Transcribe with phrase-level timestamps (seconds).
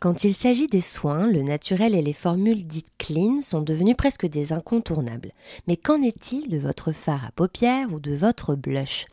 [0.00, 4.26] Quand il s'agit des soins, le naturel et les formules dites clean sont devenus presque
[4.26, 5.32] des incontournables.
[5.66, 9.06] Mais qu'en est-il de votre fard à paupières ou de votre blush?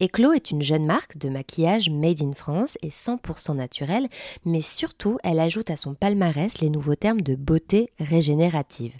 [0.00, 4.08] Eclos est une jeune marque de maquillage made in France et 100% naturel,
[4.44, 8.94] mais surtout elle ajoute à son palmarès les nouveaux termes de beauté régénérative.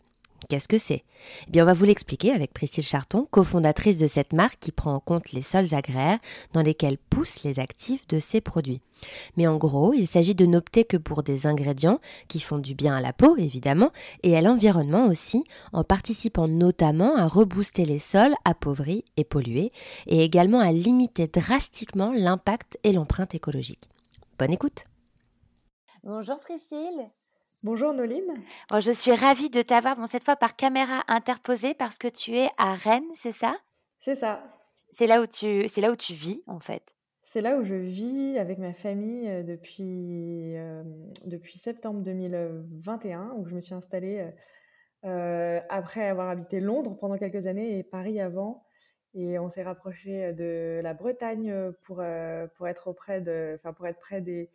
[0.50, 1.04] Qu'est-ce que c'est
[1.46, 4.94] eh bien, on va vous l'expliquer avec Priscille Charton, cofondatrice de cette marque qui prend
[4.94, 6.18] en compte les sols agraires
[6.54, 8.80] dans lesquels poussent les actifs de ses produits.
[9.36, 12.96] Mais en gros, il s'agit de n'opter que pour des ingrédients qui font du bien
[12.96, 13.92] à la peau, évidemment,
[14.24, 19.70] et à l'environnement aussi, en participant notamment à rebooster les sols appauvris et pollués,
[20.06, 23.88] et également à limiter drastiquement l'impact et l'empreinte écologique.
[24.38, 24.84] Bonne écoute
[26.02, 27.10] Bonjour Priscille
[27.62, 28.42] Bonjour Noline.
[28.72, 32.48] je suis ravie de t'avoir, bon, cette fois par caméra interposée parce que tu es
[32.56, 33.55] à Rennes, c'est ça?
[33.98, 34.42] C'est ça.
[34.92, 36.94] C'est là, où tu, c'est là où tu vis en fait.
[37.22, 40.83] C'est là où je vis avec ma famille euh, depuis, euh,
[41.27, 44.27] depuis septembre 2021, où je me suis installée
[45.05, 48.64] euh, après avoir habité Londres pendant quelques années et Paris avant.
[49.12, 52.03] Et on s'est rapproché de la Bretagne pour,
[52.56, 54.48] pour, être, auprès de, pour être près des,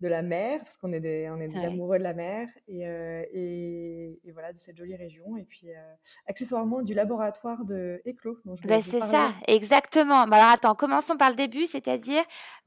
[0.00, 2.86] de la mer, parce qu'on est des, on est des amoureux de la mer, et,
[2.86, 5.36] euh, et, voilà, de cette jolie région.
[5.38, 5.94] Et puis, euh,
[6.26, 8.38] accessoirement, du laboratoire de Éclos.
[8.44, 10.26] Bah, c'est ça, exactement.
[10.26, 12.22] Bah, alors, attends, commençons par le début, c'est-à-dire,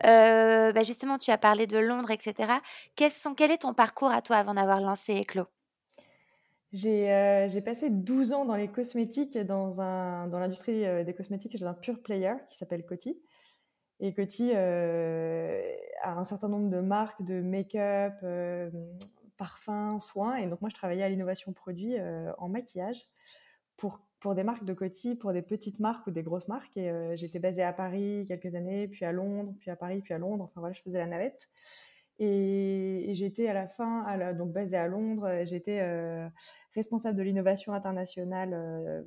[0.06, 2.54] euh, bah, justement, tu as parlé de Londres, etc.
[2.96, 5.48] Quels sont, quel est ton parcours à toi avant d'avoir lancé Éclos
[6.72, 11.74] j'ai passé 12 ans dans les cosmétiques, dans, un, dans l'industrie des cosmétiques chez un
[11.74, 13.20] pure player qui s'appelle Coty.
[14.00, 15.62] Et Coty euh,
[16.02, 18.70] a un certain nombre de marques de make-up, euh,
[19.38, 20.38] parfums, soins.
[20.38, 23.02] Et donc, moi, je travaillais à l'innovation produit euh, en maquillage
[23.76, 26.78] pour, pour des marques de Coty, pour des petites marques ou des grosses marques.
[26.78, 30.18] Et j'étais basée à Paris quelques années, puis à Londres, puis à Paris, puis à
[30.18, 30.46] Londres.
[30.46, 31.50] Enfin, voilà, je faisais la navette.
[32.20, 35.82] Et, j'étais à la fin, donc basée à Londres, j'étais
[36.76, 39.06] responsable de l'innovation internationale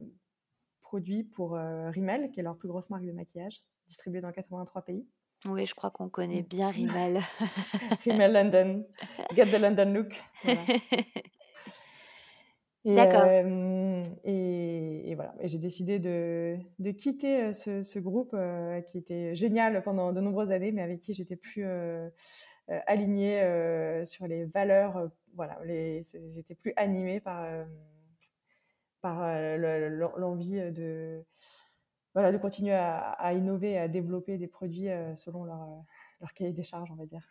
[0.81, 5.07] produit pour Rimmel, qui est leur plus grosse marque de maquillage distribué dans 83 pays.
[5.45, 7.21] Oui, je crois qu'on connaît bien Rimmel.
[8.05, 8.87] Rimmel London.
[9.35, 10.15] Get the London look.
[12.85, 13.25] D'accord.
[13.27, 15.35] Euh, et, voilà.
[15.41, 20.13] Et j'ai décidé de, de quitter euh, ce, ce groupe euh, qui était génial pendant
[20.13, 21.65] de nombreuses années, mais avec qui j'étais plus
[22.87, 25.11] alignée sur les valeurs.
[25.35, 27.47] voilà, j'étais plus animée par,
[29.01, 29.21] par
[30.17, 31.23] l'envie de
[32.15, 35.81] voilà, de continuer à, innover, à développer des produits euh, selon leur, euh,
[36.21, 37.23] leur, cahier des charges, on va dire.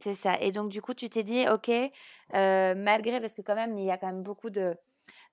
[0.00, 0.40] C'est ça.
[0.40, 3.84] Et donc, du coup, tu t'es dit, OK, euh, malgré, parce que quand même, il
[3.84, 4.76] y a quand même beaucoup de,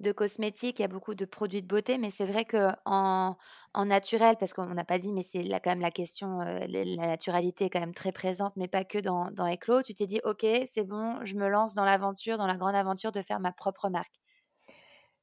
[0.01, 3.37] de cosmétiques, il y a beaucoup de produits de beauté, mais c'est vrai que en,
[3.73, 7.65] en, naturel, parce qu'on n'a pas dit, mais c'est quand même la question, la naturalité
[7.65, 9.83] est quand même très présente, mais pas que dans, dans Eclos.
[9.83, 13.11] Tu t'es dit, ok, c'est bon, je me lance dans l'aventure, dans la grande aventure
[13.11, 14.19] de faire ma propre marque.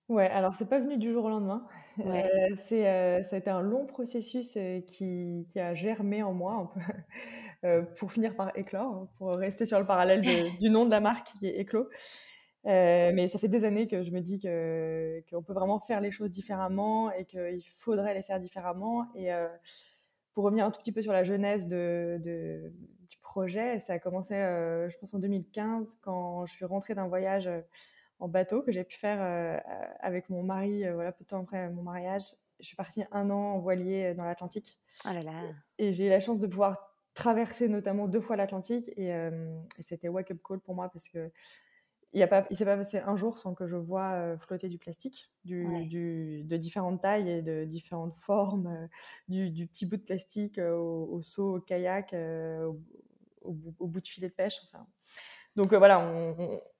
[0.08, 1.66] Ouais, alors c'est pas venu du jour au lendemain.
[2.00, 2.24] Euh,
[2.56, 6.54] c'est, euh, ça a été un long processus euh, qui, qui a germé en moi
[6.54, 6.66] un
[7.62, 10.20] peu, pour finir par éclore, hein, pour rester sur le parallèle
[10.60, 11.88] du nom de la marque qui est Éclos.
[12.64, 16.10] mais ça fait des années que je me dis que, qu'on peut vraiment faire les
[16.10, 19.06] choses différemment et qu'il faudrait les faire différemment.
[19.14, 19.30] Et
[20.34, 22.72] pour revenir un tout petit peu sur la genèse de, de-
[23.08, 27.48] du projet, ça a commencé, je pense, en 2015 quand je suis rentrée d'un voyage
[28.18, 29.58] en bateau que j'ai pu faire euh,
[30.00, 32.22] avec mon mari, euh, voilà, peu de temps après mon mariage.
[32.60, 34.78] Je suis partie un an en voilier euh, dans l'Atlantique.
[35.04, 35.32] Oh là là.
[35.78, 39.14] Et j'ai eu la chance de pouvoir traverser notamment deux fois l'Atlantique et,
[39.78, 41.30] c'était wake-up call pour moi parce que
[42.12, 46.44] il ne s'est pas passé un jour sans que je vois flotter du plastique, du,
[46.44, 48.88] de différentes tailles et de différentes formes,
[49.28, 52.80] du, petit bout de plastique au, au seau, au kayak, au,
[53.78, 54.60] au, bout de filet de pêche.
[54.66, 54.86] Enfin,
[55.56, 56.00] donc euh, voilà,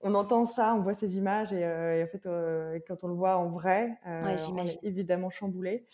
[0.03, 3.15] on, entend ça, on voit ces images et, euh, en fait, euh, quand on le
[3.15, 5.87] voit en vrai, on est évidemment chamboulé.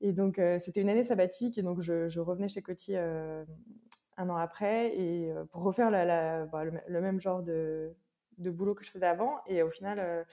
[0.00, 4.96] Et donc c'était une année sabbatique et donc je, revenais chez Coty un an après,
[4.96, 7.94] et pour refaire la, bah, le, même genre de,
[8.38, 9.40] de, boulot que je faisais avant.
[9.46, 10.24] Et au final,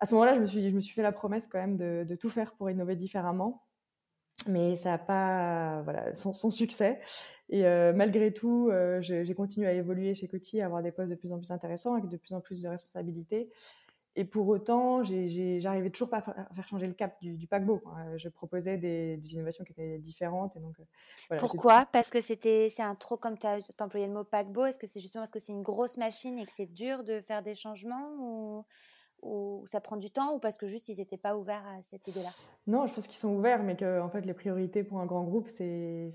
[0.00, 2.04] à ce moment-là, je, me suis, je me suis fait la promesse quand même de,
[2.06, 3.62] de tout faire pour innover différemment.
[4.46, 7.00] Mais ça n'a pas voilà, son, succès.
[7.50, 8.70] Et malgré tout,
[9.00, 11.94] j'ai continué à évoluer chez Coty, à avoir des postes de plus en plus intéressants,
[11.94, 13.50] avec de plus en plus de responsabilités.
[14.16, 17.80] Et pour autant, j'arrivais toujours pas à faire changer le cap du, paquebot.
[18.16, 20.56] Je proposais des, innovations qui étaient différentes.
[20.56, 20.74] Et donc,
[21.30, 21.86] euh, Pourquoi?
[21.92, 25.00] Parce que c'est un trop, comme tu as employé le mot paquebot, est-ce que c'est
[25.00, 28.66] justement parce que c'est une grosse machine et que c'est dur de faire des changements
[29.22, 32.06] ou ça prend du temps ou parce que juste ils n'étaient pas ouverts à cette
[32.08, 32.30] idée-là?
[32.66, 35.24] Non, je pense qu'ils sont ouverts, mais que en fait, les priorités pour un grand
[35.24, 36.12] groupe, c'est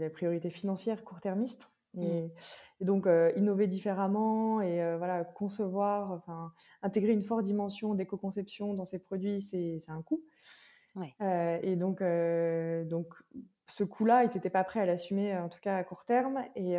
[0.00, 1.68] la priorité financière court-termiste.
[1.94, 2.02] Mmh.
[2.80, 8.74] Et, donc, euh, innover différemment et euh, voilà, concevoir, enfin, intégrer une forte dimension d'éco-conception
[8.74, 10.22] dans ces produits, c'est un coût.
[11.20, 12.02] Euh, et donc,
[12.88, 13.14] donc,
[13.68, 16.42] ce coût-là, ils n'étaient pas prêts à l'assumer, en tout cas à court terme.
[16.56, 16.76] Et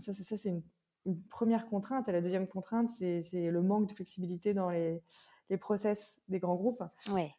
[0.00, 0.62] ça, ça c'est une,
[1.30, 2.08] première contrainte.
[2.08, 5.02] Et la deuxième contrainte, c'est le manque de flexibilité dans les,
[5.50, 6.82] les process des grands groupes.
[7.10, 7.34] Ouais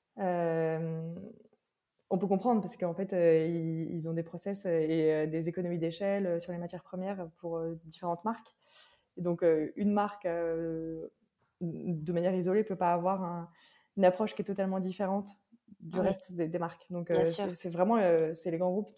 [2.13, 5.49] on peut comprendre parce qu'en fait, euh, ils, ont des process euh, et euh, des
[5.49, 8.55] économies d'échelle sur les matières premières pour différentes marques.
[9.17, 9.43] Et donc,
[9.75, 11.11] une marque, de
[12.11, 13.51] manière isolée, ne peut pas avoir
[13.95, 15.29] une approche qui est totalement différente
[15.79, 16.85] du reste des, marques.
[16.89, 17.97] Donc, c'est vraiment
[18.33, 18.91] c'est les grands groupes.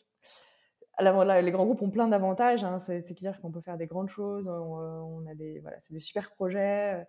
[1.00, 2.64] Les grands groupes ont plein d'avantages.
[2.64, 2.80] Hein.
[2.80, 4.48] c'est clair qu'on peut faire des grandes choses.
[4.48, 7.06] On, a des, voilà, c'est des super projets.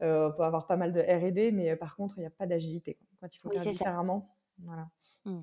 [0.00, 2.98] on peut avoir pas mal de R&D, mais par contre, il n'y a pas d'agilité
[3.20, 4.34] quand il faut faire différemment.
[4.58, 4.88] Voilà.
[5.24, 5.40] Mmh.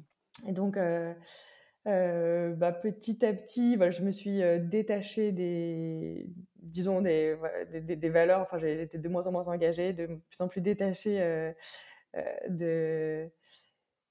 [0.47, 1.13] Et donc, euh,
[1.88, 7.38] euh, bah, petit à petit, voilà, je me suis euh, détachée des, disons, des,
[7.71, 8.42] des, des, valeurs.
[8.42, 11.53] Enfin, j'ai été de moins en moins engagée, de plus en plus détachée
[12.50, 13.30] de,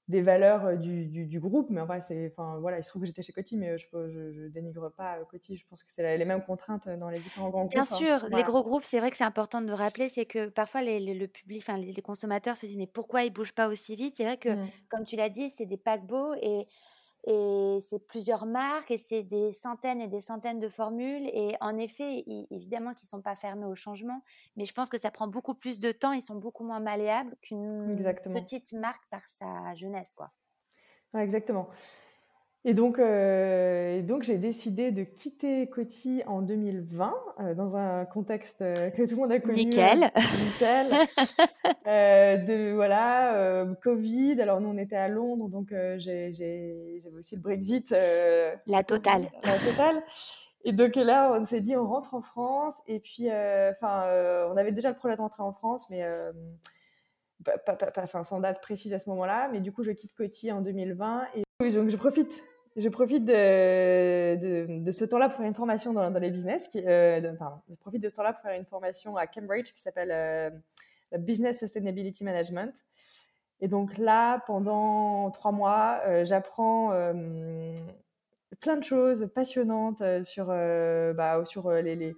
[0.09, 1.69] des valeurs du, du, groupe.
[1.69, 4.49] Mais enfin, c'est, enfin, voilà, il se trouve que j'étais chez Coty, mais je ne
[4.49, 5.55] dénigre pas Coty.
[5.55, 7.71] Je pense que c'est les mêmes contraintes dans les différents grands groupes.
[7.71, 7.85] Bien hein.
[7.85, 11.13] sûr, les gros groupes, c'est vrai que c'est important de rappeler, c'est que parfois les,
[11.13, 14.15] le public, enfin, les, consommateurs se disent mais pourquoi ils bougent pas aussi vite?
[14.17, 14.67] C'est vrai que, mmh.
[14.89, 16.65] comme tu l'as dit, c'est des paquebots et
[17.29, 21.29] et c'est plusieurs marques et c'est des centaines et des centaines de formules.
[21.31, 24.23] Et en effet, évidemment qu'ils ne sont pas fermés au changement,
[24.55, 26.11] mais je pense que ça prend beaucoup plus de temps.
[26.11, 27.95] Ils sont beaucoup moins malléables qu'une
[28.33, 30.15] petite marque par sa jeunesse.
[30.15, 30.31] Quoi.
[31.13, 31.69] exactement.
[32.69, 38.61] Et donc, euh, donc j'ai décidé de quitter Coty en 2020 euh, dans un contexte
[38.61, 39.55] euh, que tout le monde a connu.
[39.55, 40.11] Nickel.
[40.45, 40.91] nickel.
[42.45, 44.39] de voilà, Covid.
[44.39, 47.89] Alors nous on était à Londres, donc j'avais aussi le Brexit.
[47.89, 49.31] la totale.
[49.43, 50.03] La totale.
[50.63, 52.75] Et donc là, on s'est dit, on rentre en France.
[52.85, 53.29] Et puis,
[53.71, 54.03] enfin,
[54.51, 56.07] on avait déjà le projet de rentrer en France, mais
[57.43, 59.49] pas, pas, sans date précise à ce moment-là.
[59.51, 62.43] Mais du coup, je quitte Coty en 2020 et donc je profite.
[62.79, 66.67] Je profite de, de, ce temps-là pour faire une formation dans, dans les business.
[66.69, 69.81] Qui, euh, pardon, je profite de ce temps-là pour faire une formation à Cambridge qui
[69.81, 70.49] s'appelle euh,
[71.17, 72.73] Business Sustainability Management.
[73.59, 76.91] Et donc là, pendant trois mois, euh, j'apprends
[78.61, 82.15] plein de choses passionnantes sur, bah, sur les, les,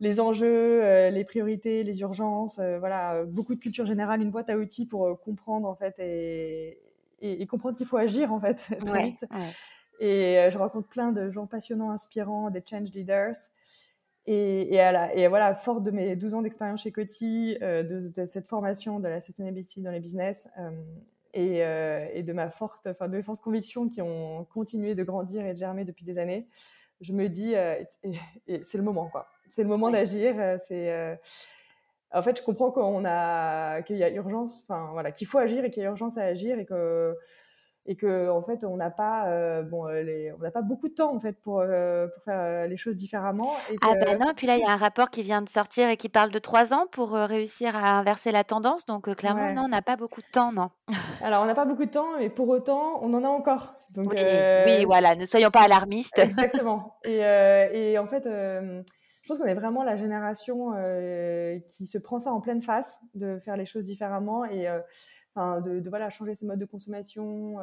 [0.00, 2.58] les, enjeux, les priorités, les urgences.
[2.58, 6.80] voilà, beaucoup de culture générale, une boîte à outils pour comprendre en fait et,
[7.20, 8.54] et, comprendre qu'il faut agir en fait
[8.86, 9.24] très vite.
[9.98, 13.36] Et euh, je rencontre plein de gens passionnants, inspirants, des change leaders.
[14.26, 14.80] Et, et,
[15.14, 19.08] et voilà, fort de mes 12 ans d'expérience chez Coty, euh, de, cette formation de
[19.08, 20.70] la sustainability dans les business euh,
[21.32, 21.58] et,
[22.18, 25.54] et, de ma forte, enfin de mes fortes convictions qui ont continué de grandir et
[25.54, 26.46] de germer depuis des années,
[27.00, 27.54] je me dis,
[28.62, 29.28] c'est le moment quoi.
[29.50, 30.34] C'est le moment d'agir.
[30.66, 31.18] C'est
[32.12, 35.64] en fait, je comprends qu'on a qu'il y a urgence, enfin voilà, qu'il faut agir
[35.64, 37.16] et qu'il y a urgence à agir et que
[37.88, 40.88] et que en fait on n'a pas euh, bon euh, les, on n'a pas beaucoup
[40.88, 43.54] de temps en fait pour euh, pour faire les choses différemment.
[43.80, 45.96] Ah ben non, puis là il y a un rapport qui vient de sortir et
[45.96, 48.84] qui parle de trois ans pour réussir à inverser la tendance.
[48.84, 50.70] Donc clairement non, on n'a pas beaucoup de temps, non.
[51.22, 53.74] Alors on n'a pas beaucoup de temps, mais pour autant on en a encore.
[53.94, 54.22] Donc, oui,
[54.66, 56.18] oui, voilà, ne soyons pas alarmistes.
[56.18, 56.98] Exactement.
[57.04, 60.72] Et, et en fait je pense qu'on est vraiment la génération
[61.68, 64.68] qui se prend ça en pleine face, de faire les choses différemment et
[65.38, 67.58] euh, de, voilà, changer ses modes de consommation,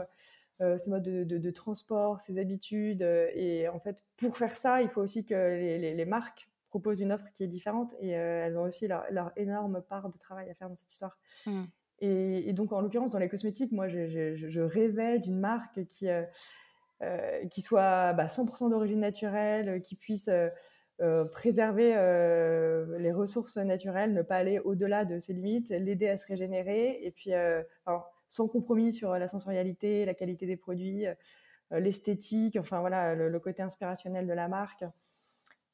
[0.62, 3.01] euh, ses modes de, transport, ses habitudes.
[3.01, 7.25] et en fait, pour faire ça, il faut aussi que les, marques proposent une offre
[7.34, 10.75] qui est différente et elles ont aussi leur, énorme part de travail à faire dans
[10.75, 11.17] cette histoire.
[11.46, 11.63] Mmh.
[12.00, 16.08] Et, donc, en l'occurrence, dans les cosmétiques, moi, je, rêvais d'une marque qui,
[17.50, 20.29] qui soit bah, 100% d'origine naturelle, qui puisse
[21.02, 26.18] euh, préserver euh, les ressources naturelles, ne pas aller au-delà de ses limites, l'aider à
[26.18, 27.62] se régénérer, et puis euh,
[28.30, 31.06] sans compromis sur la sensorialité, la qualité des produits,
[31.72, 34.86] l'esthétique, enfin voilà, le, côté inspirationnel de la marque.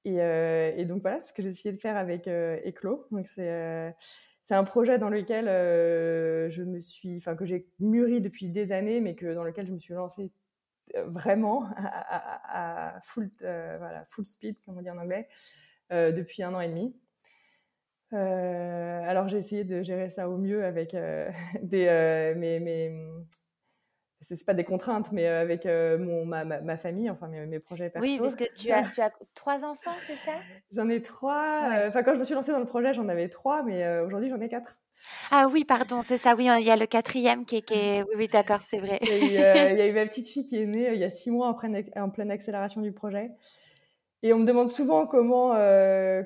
[0.05, 3.05] Et, donc voilà, ce que j'ai essayé de faire avec Eclos.
[3.11, 3.95] Donc c'est
[4.43, 5.45] c'est un projet dans lequel
[6.51, 9.71] je me suis, enfin que j'ai mûri depuis des années, mais que dans lequel je
[9.71, 10.31] me suis lancée
[11.05, 15.27] vraiment à, full, voilà, full speed, comme on dit en anglais,
[15.89, 16.95] depuis un an et demi.
[18.11, 20.95] alors j'ai essayé de gérer ça au mieux avec
[21.61, 22.91] des, mes, mes,
[24.21, 28.07] c'est pas des contraintes, mais avec mon, ma, ma, famille, enfin mes, mes, projets perso.
[28.07, 30.33] Oui, parce que tu as, tu as trois enfants, c'est ça?
[30.71, 31.69] J'en ai trois.
[31.87, 34.39] Enfin, quand je me suis lancée dans le projet, j'en avais trois, mais aujourd'hui, j'en
[34.39, 34.73] ai quatre.
[35.31, 36.35] Ah oui, pardon, c'est ça.
[36.35, 37.61] Oui, il y a le quatrième qui est.
[37.61, 38.03] Qui est...
[38.03, 38.99] Oui, oui d'accord, c'est vrai.
[39.01, 40.99] Il y, a eu, il y, a eu ma petite fille qui est née il
[40.99, 43.31] y a six mois en pleine, en pleine accélération du projet.
[44.23, 45.55] Et on me demande souvent comment,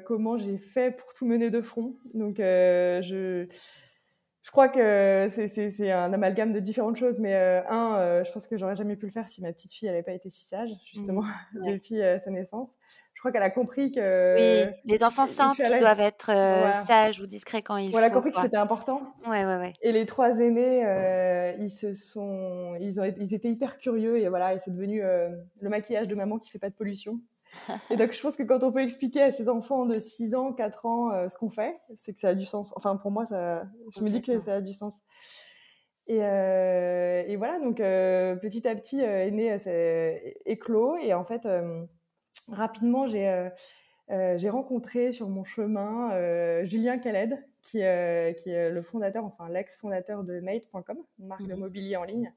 [0.05, 1.95] comment j'ai fait pour tout mener de front.
[2.13, 3.47] Donc, je
[4.45, 8.45] je crois que c'est un amalgame de différentes choses, mais euh, un, euh, je pense
[8.45, 10.69] que j'aurais jamais pu le faire si ma petite fille n'avait pas été si sage,
[10.93, 11.23] justement,
[11.53, 12.69] mmh, depuis euh, sa naissance.
[13.15, 14.67] Je crois qu'elle a compris que.
[14.67, 16.27] Oui, les enfants sentent qu'ils doivent être
[16.85, 17.89] sages ou discrets quand ils.
[17.89, 19.01] Voilà, a compris que c'était important.
[19.27, 19.73] Ouais, ouais, ouais.
[19.81, 24.53] Et les trois aînés, ils se sont, ils, ont, ils étaient hyper curieux et voilà,
[24.53, 27.19] et c'est devenu le maquillage de maman qui fait pas de pollution.
[27.89, 30.53] Et donc, je pense que quand on peut expliquer à ses enfants de 6 ans,
[30.53, 32.73] 4 ans euh, ce qu'on fait, c'est que ça a du sens.
[32.75, 33.63] Enfin, pour moi, ça,
[33.95, 35.01] je me dis que ça a du sens.
[36.07, 40.97] Et, euh, et voilà, donc euh, petit à petit est né c'est éclos.
[40.97, 41.47] Et en fait,
[42.47, 43.49] rapidement, j'ai
[44.09, 50.39] j'ai rencontré sur mon chemin Julien Khaled, qui, qui est le fondateur, enfin l'ex-fondateur de
[50.41, 52.31] Mate.com, une marque de mmh mobilier en ligne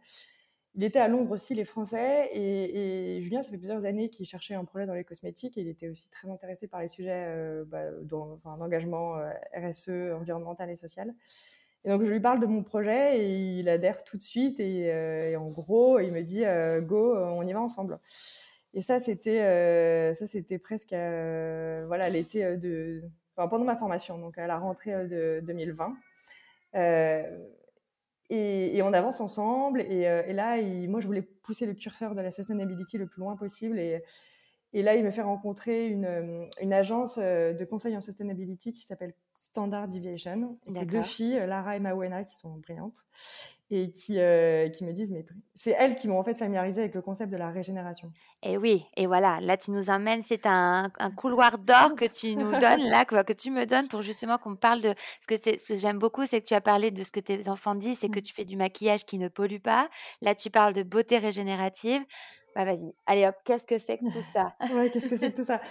[0.78, 2.30] il était à Londres aussi, les Français.
[2.32, 5.56] Et, Julien, ça fait plusieurs années qu'il cherchait un projet dans les cosmétiques.
[5.56, 10.76] Il était aussi très intéressé par les sujets euh, bah, d'engagement euh, RSE, environnemental et
[10.76, 11.12] social.
[11.84, 14.60] Et donc, je lui parle de mon projet et il adhère tout de suite.
[14.60, 16.44] Et, euh, en gros, il me dit
[16.86, 17.98] Go, on y va ensemble.
[18.72, 23.02] Et ça, c'était ça c'était presque voilà l'été de.
[23.34, 25.96] pendant ma formation, donc à la rentrée de 2020.
[28.30, 29.80] Et, on avance ensemble.
[29.82, 33.36] Et, euh, là, moi, je voulais pousser le curseur de la sustainability le plus loin
[33.36, 33.78] possible.
[33.78, 34.02] Et,
[34.74, 38.82] là, il me fait rencontrer une, euh, une agence euh, de conseil en sustainability qui
[38.82, 40.58] s'appelle Standard Deviation.
[40.66, 43.04] C'est deux filles, Lara et Mawena, qui sont brillantes
[43.70, 46.94] et qui, euh, qui me disent, mais c'est elles qui m'ont en fait familiarisé avec
[46.94, 48.10] le concept de la régénération.
[48.42, 52.34] Et oui, et voilà, là tu nous emmènes, c'est un, un, couloir d'or que tu
[52.34, 54.94] nous donnes, là, que, que tu me donnes pour justement qu'on parle de...
[55.20, 57.48] Ce que, ce que j'aime beaucoup, c'est que tu as parlé de ce que tes
[57.48, 58.22] enfants disent, c'est que mmh.
[58.22, 59.90] tu fais du maquillage qui ne pollue pas.
[60.22, 62.02] Là, tu parles de beauté régénérative.
[62.54, 64.54] Bah vas-y, allez hop, qu'est-ce que c'est que tout ça?
[64.72, 65.60] Ouais, qu'est-ce que c'est que tout ça?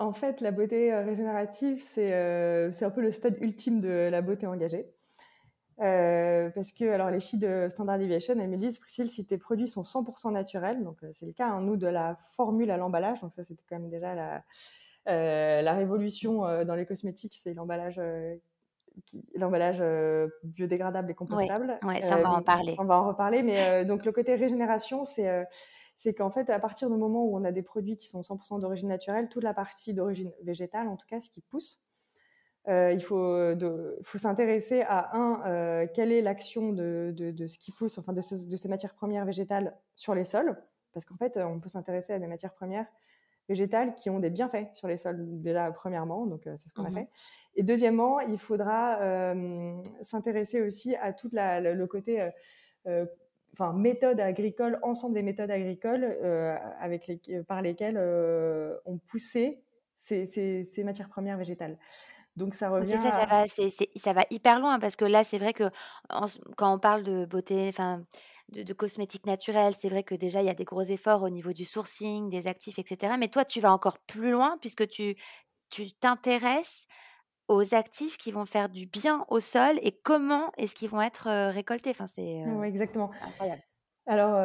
[0.00, 4.22] En fait, la beauté euh, régénérative, c'est euh, un peu le stade ultime de la
[4.22, 4.86] beauté engagée.
[5.80, 9.36] Euh, parce que alors les filles de Standard Deviation, elles me disent, Priscille, si tes
[9.36, 12.78] produits sont 100% naturels, donc euh, c'est le cas, hein, nous, de la formule à
[12.78, 14.42] l'emballage, donc ça c'était quand même déjà la,
[15.62, 18.00] la révolution dans les cosmétiques, c'est l'emballage
[19.34, 19.82] l'emballage
[20.44, 21.78] biodégradable et compostable.
[21.84, 22.74] Oui, ça on va en parler.
[22.78, 25.46] On va en reparler, mais donc le côté régénération, c'est
[26.00, 28.58] c'est qu'en fait, à partir du moment où on a des produits qui sont 100%
[28.58, 31.78] d'origine naturelle, toute la partie d'origine végétale, en tout cas, ce qui pousse,
[32.68, 33.36] euh, il faut,
[34.02, 38.22] faut s'intéresser à un, euh, quelle est l'action de, de, ce qui pousse, enfin de
[38.22, 40.56] ces, de ces, matières premières végétales sur les sols,
[40.94, 42.86] parce qu'en fait, on peut s'intéresser à des matières premières
[43.46, 46.86] végétales qui ont des bienfaits sur les sols déjà premièrement, donc euh, c'est ce qu'on
[46.86, 47.08] a mmh fait.
[47.56, 49.34] Et deuxièmement, il faudra
[50.00, 52.30] s'intéresser aussi à tout le côté,
[53.52, 56.04] enfin méthode agricole, ensemble des méthodes agricoles
[56.80, 57.98] avec les, par lesquelles
[58.86, 59.60] on poussait
[59.98, 61.76] ces, ces, ces matières premières végétales.
[62.36, 62.96] Donc ça revient.
[62.96, 63.44] ça, ça, va,
[63.96, 65.64] ça va hyper loin parce que là, c'est vrai que
[66.56, 68.02] quand on parle de beauté, enfin,
[68.50, 71.52] de, cosmétiques naturels, c'est vrai que déjà, il y a des gros efforts au niveau
[71.52, 73.14] du sourcing, des actifs, etc.
[73.18, 75.16] Mais toi, tu vas encore plus loin puisque tu
[75.68, 76.86] tu t'intéresses
[77.50, 81.50] aux actifs qui vont faire du bien au sol et comment est-ce qu'ils vont être
[81.50, 81.90] récoltés?
[81.90, 83.10] Enfin, c'est exactement.
[83.22, 83.62] incroyable.
[84.06, 84.36] Alors,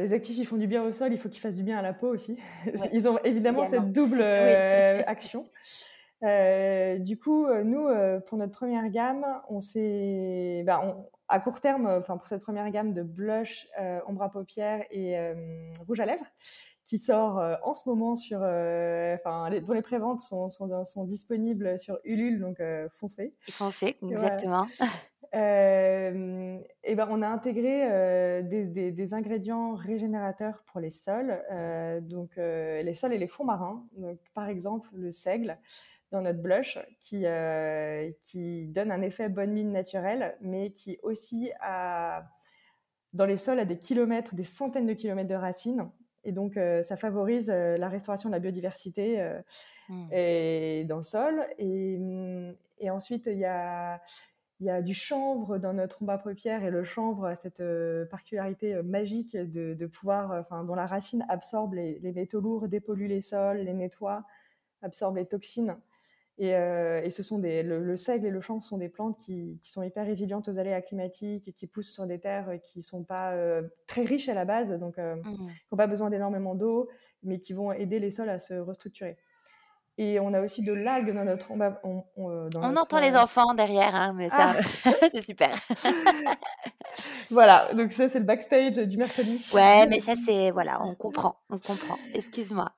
[0.00, 1.82] les actifs, ils font du bien au sol, il faut qu'ils fassent du bien à
[1.82, 2.38] la peau aussi.
[2.92, 4.20] Ils ont évidemment cette double
[5.06, 5.46] action.
[6.24, 10.96] Euh, du coup, euh, nous, euh, pour notre première gamme, on s'est, bah,
[11.28, 13.68] à court terme, enfin pour cette première gamme de blush,
[14.06, 15.16] ombre à paupières et
[15.86, 16.26] rouge à lèvres,
[16.94, 21.98] qui sort en ce moment sur, enfin, dont les préventes sont, sont, sont, disponibles sur
[22.04, 22.58] Ulule, donc
[22.92, 23.34] foncez.
[23.50, 24.66] Foncez, exactement.
[25.32, 31.42] et ben, on a intégré des, des, des, ingrédients régénérateurs pour les sols,
[32.02, 33.84] donc les sols et les fonds marins.
[33.96, 35.58] Donc, par exemple, le seigle
[36.14, 41.50] dans notre blush qui, euh, qui donne un effet bonne mine naturelle, mais qui aussi
[41.60, 42.24] a
[43.12, 45.90] dans les sols à des kilomètres, des centaines de kilomètres de racines.
[46.24, 49.22] Et donc, ça favorise la restauration de la biodiversité
[49.88, 50.12] mmh.
[50.12, 51.46] et dans le sol.
[51.58, 54.00] Et, mmh, et ensuite, il y a,
[54.60, 57.62] il y a du chanvre dans notre trombe à paupières et le chanvre a cette
[58.10, 63.58] particularité magique de, pouvoir, dont la racine absorbe les, les, métaux lourds, dépollue les sols,
[63.58, 64.24] les nettoie,
[64.82, 65.76] absorbe les toxines.
[66.40, 69.82] Euh, et, ce sont des, le, seigle et le chanvre sont des plantes qui, sont
[69.82, 73.32] hyper résilientes aux aléas climatiques et qui poussent sur des terres qui ne sont pas
[73.32, 75.22] euh, très riches à la base, donc euh, mmh.
[75.22, 76.88] qui n'ont pas besoin d'énormément d'eau,
[77.22, 79.16] mais qui vont aider les sols à se restructurer.
[79.96, 81.52] Et on a aussi de l'algue dans notre.
[81.52, 84.90] On, on, on entend les enfants derrière, hein, mais ça, ah.
[85.12, 85.50] c'est super.
[87.30, 89.48] voilà, donc ça, c'est le backstage du mercredi.
[89.54, 90.50] Ouais, mais ça, c'est.
[90.50, 91.36] Voilà, on comprend.
[91.48, 91.96] On comprend.
[92.12, 92.72] Excuse-moi.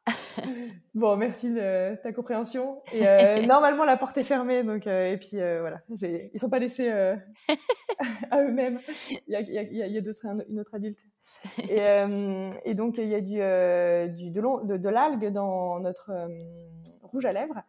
[0.95, 2.83] bon, merci de ta compréhension.
[2.93, 4.87] Et euh, normalement, la porte est fermée, donc.
[4.87, 5.81] Euh, et puis, euh, voilà.
[6.35, 6.91] Ils sont pas laissés
[8.31, 8.79] à eux-mêmes.
[9.27, 11.01] Il y a, il y a, il y a d'autres, une autre adulte.
[11.71, 11.81] Et,
[12.67, 13.39] et, donc, il y a du,
[14.15, 16.13] du de, de, de l'algue dans notre
[17.17, 17.63] rouge à lèvres,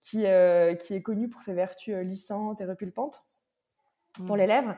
[0.00, 3.24] qui, euh, qui est connu pour ses vertus euh, lissantes et repulpantes
[4.26, 4.38] pour mmh.
[4.38, 4.76] les lèvres.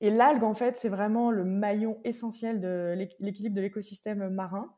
[0.00, 4.72] Et l'algue, en fait, c'est vraiment le maillon essentiel de l'équilibre de l'écosystème marin.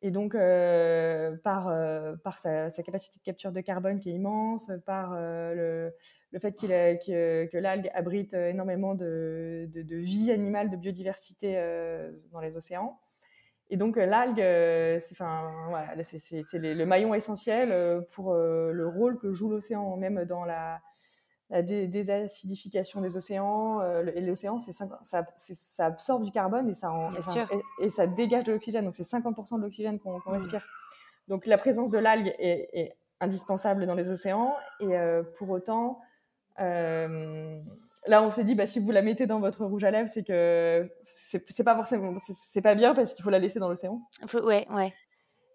[0.00, 1.72] Et donc, euh, par,
[2.22, 5.92] par sa, capacité de capture de carbone qui est immense, par le,
[6.30, 11.54] le, fait qu'il que, que l'algue abrite énormément de, de, de, vie animale, de biodiversité
[12.30, 13.00] dans les océans,
[13.72, 19.48] et donc euh, l'algue, euh, c'est le maillon essentiel euh, pour le rôle que joue
[19.48, 20.80] l'océan, même dans la,
[21.50, 23.82] désacidification des océans.
[23.82, 26.92] et l'océan, ça, ça, absorbe du carbone et ça,
[27.80, 28.84] et, ça dégage de l'oxygène.
[28.84, 30.22] Donc c'est 50% de l'oxygène qu'on mmh.
[30.28, 30.66] respire.
[31.28, 34.54] Donc la présence de l'algue est, indispensable dans les océans.
[34.80, 34.94] Et
[35.36, 36.00] pour autant,
[38.06, 40.24] là, on se dit, bah, si vous la mettez dans votre rouge à lèvres, c'est
[40.24, 44.00] que c'est pas forcément, c'est pas bien parce qu'il faut la laisser dans l'océan.
[44.34, 44.92] Ouais, ouais.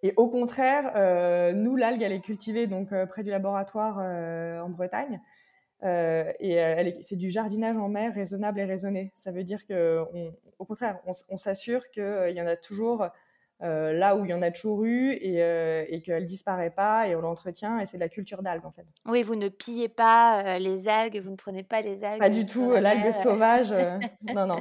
[0.04, 4.60] Et au contraire, euh, nous, l'algue, elle est cultivée donc euh, près du laboratoire euh,
[4.62, 5.20] en Bretagne.
[5.84, 9.12] et c'est du jardinage en mer raisonnable et raisonné.
[9.16, 10.04] Ça veut dire que,
[10.60, 13.08] au contraire, on, on s'assure qu'il y en a toujours
[13.64, 17.08] euh, là où il y en a toujours eu et, euh, et qu'elle disparaît pas
[17.08, 18.86] et on l'entretient et c'est de la culture d'algues en fait.
[19.08, 22.20] Oui, vous ne pillez pas euh, les algues, vous ne prenez pas les algues.
[22.20, 23.74] Pas du tout, l'algue sauvage,
[24.36, 24.60] non, non.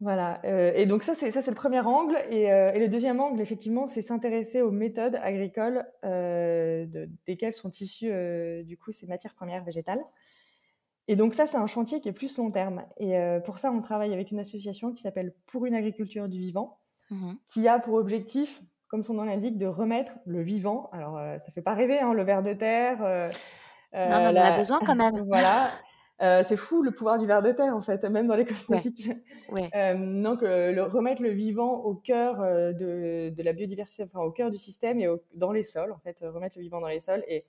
[0.00, 3.40] Voilà, et donc ça c'est ça c'est le premier angle et, et, le deuxième angle
[3.40, 8.12] effectivement c'est s'intéresser aux méthodes agricoles de, desquelles sont issues
[8.62, 10.00] du coup ces matières premières végétales.
[11.08, 13.80] Et donc ça c'est un chantier qui est plus long terme et pour ça on
[13.80, 16.78] travaille avec une association qui s'appelle Pour une agriculture du vivant
[17.10, 20.90] Mmh qui a pour objectif, comme son nom l'indique, de remettre le vivant.
[20.92, 22.98] Alors, euh, ça fait pas rêver, hein, le ver de terre.
[23.02, 23.26] Euh,
[23.94, 25.16] non, mais on en a besoin quand même.
[25.26, 25.70] voilà.
[26.20, 29.10] Euh, c'est fou le pouvoir du ver de terre en fait, même dans les cosmétiques.
[29.50, 29.70] Ouais.
[29.94, 34.58] donc le, remettre le vivant au cœur de, de, la biodiversité, enfin au cœur du
[34.58, 37.46] système et dans les sols en fait, remettre le vivant dans les sols et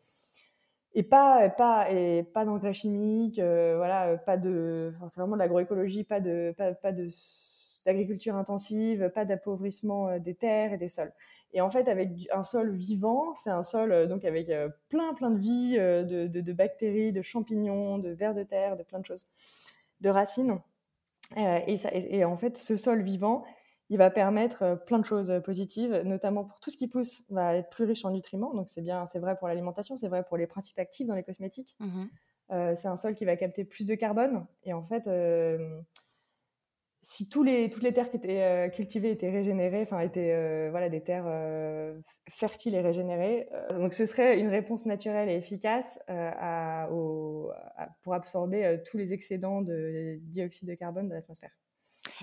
[0.94, 6.22] et pas pas et pas d'engrais chimiques, voilà, pas de, c'est vraiment de l'agroécologie, pas
[6.22, 7.10] de pas, pas de
[7.86, 11.12] d'agriculture intensive, pas d'appauvrissement euh, des terres et des sols.
[11.54, 15.14] Et en fait, avec un sol vivant, c'est un sol euh, donc avec euh, plein
[15.14, 19.06] plein de vie, de, de, bactéries, de champignons, de vers de terre, de plein de
[19.06, 19.26] choses,
[20.02, 20.60] de racines.
[21.36, 23.44] et, ça, et, en fait, ce sol vivant,
[23.90, 27.70] il va permettre plein de choses positives, notamment pour tout ce qui pousse, va être
[27.70, 28.54] plus riche en nutriments.
[28.54, 31.24] Donc c'est bien, c'est vrai pour l'alimentation, c'est vrai pour les principes actifs dans les
[31.24, 31.76] cosmétiques.
[31.80, 32.06] Mmh
[32.76, 34.44] c'est un sol qui va capter plus de carbone.
[34.64, 35.08] Et en fait,
[37.02, 40.68] si tous les, toutes les terres qui étaient euh, cultivées étaient régénérées, enfin étaient euh,
[40.70, 41.98] voilà des terres euh,
[42.30, 46.88] fertiles et régénérées, donc ce serait une réponse naturelle et efficace à,
[48.04, 51.52] pour absorber tous les excédents de dioxyde de carbone de l'atmosphère.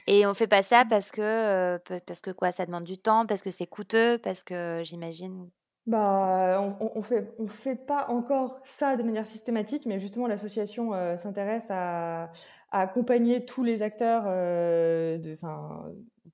[0.06, 3.42] Et on fait pas ça parce que parce que quoi, ça demande du temps, parce
[3.42, 5.50] que c'est coûteux, parce que j'imagine?
[5.86, 10.92] Bah, on, on, fait on fait pas encore ça de manière systématique, mais justement l'association
[11.16, 12.30] s'intéresse à
[12.80, 14.24] accompagner tous les acteurs.
[14.26, 15.38] Euh, de,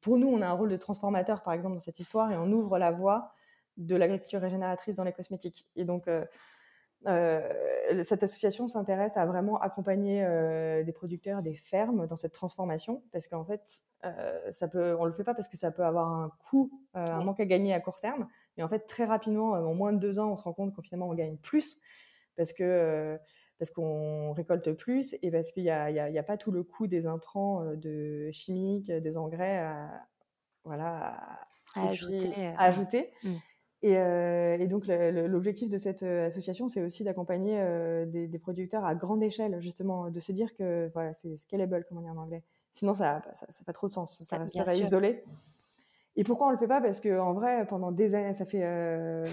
[0.00, 2.50] pour nous, on a un rôle de transformateur, par exemple, dans cette histoire, et on
[2.50, 3.32] ouvre la voie
[3.76, 5.68] de l'agriculture régénératrice dans les cosmétiques.
[5.76, 6.24] Et donc, euh,
[7.06, 10.24] euh, cette association s'intéresse à vraiment accompagner
[10.84, 13.62] des producteurs, des fermes dans cette transformation, parce qu'en fait,
[14.50, 17.40] ça peut, on le fait pas parce que ça peut avoir un coût, un manque
[17.40, 20.32] à gagner à court terme, mais en fait, très rapidement, en moins de deux ans,
[20.32, 21.80] on se rend compte qu'en finalement, on gagne plus,
[22.36, 23.18] parce que
[23.62, 26.88] parce qu'on récolte plus et parce qu'il n'y a, a, a, pas tout le coût
[26.88, 29.88] des intrants euh, de chimiques, des engrais à,
[30.64, 31.16] voilà,
[31.76, 32.32] à, ajouter.
[32.36, 33.12] Euh, ajouter.
[33.22, 33.28] Mmh.
[33.82, 37.56] Et, euh, et, donc l'objectif de cette association, c'est aussi d'accompagner
[38.06, 41.98] des, des, producteurs à grande échelle, justement, de se dire que voilà, c'est scalable, comme
[41.98, 44.20] on dit en anglais, Sinon, ça n'a ça, ça pas trop de sens.
[44.22, 45.22] Ça, resterait isolé.
[46.16, 46.80] Et pourquoi on le fait pas?
[46.80, 48.64] Parce qu'en vrai, pendant des années, ça fait.
[48.64, 49.24] Euh,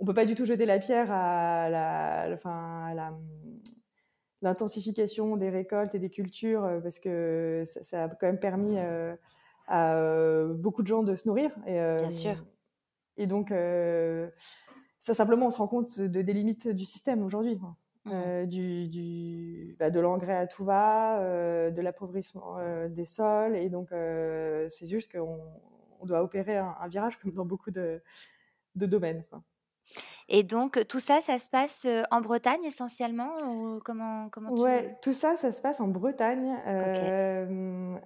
[0.00, 3.12] on peut pas du tout jeter la pierre à la, enfin, à la
[4.42, 9.14] l'intensification des récoltes et des cultures euh, parce que ça, a quand même permis euh,
[9.68, 9.94] à
[10.54, 11.50] beaucoup de gens de se nourrir.
[11.66, 12.44] Et, Bien sûr.
[13.16, 13.52] Et donc,
[14.98, 17.60] ça simplement, on se rend compte de, des limites du système aujourd'hui.
[18.06, 18.46] Mmh.
[18.46, 21.20] du, du bah, de l'engrais à tout va,
[21.70, 22.56] de l'appauvrissement
[22.88, 23.56] des sols.
[23.56, 25.38] Et donc, c'est juste qu'on
[26.00, 28.02] on doit opérer un, virage comme dans beaucoup de,
[28.74, 29.22] de domaines.
[29.30, 29.42] Quoi.
[30.28, 34.60] Et donc, tout ça, ça se passe en Bretagne essentiellement ou comment, comment tu...
[34.60, 36.54] Ouais, tout ça, ça se passe en Bretagne,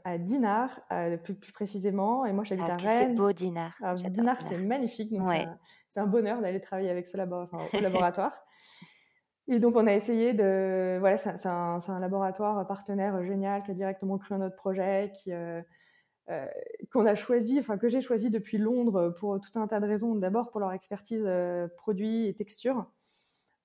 [0.04, 0.80] à Dinard,
[1.22, 2.24] plus, plus, précisément.
[2.24, 3.08] Et moi, j'habite ah, à Rennes.
[3.10, 3.76] C'est beau, Dinard.
[4.08, 5.12] Dinard, c'est magnifique.
[5.90, 8.32] C'est un, bonheur d'aller travailler avec ce au laboratoire.
[9.46, 10.96] Et donc, on a essayé de.
[11.00, 15.32] Voilà, c'est un, un, laboratoire partenaire génial qui a directement cru en notre projet, qui,
[15.32, 15.60] euh,
[16.90, 20.14] qu'on a choisi, enfin que j'ai choisi depuis Londres pour tout un tas de raisons.
[20.14, 22.86] D'abord pour leur expertise euh, produits et texture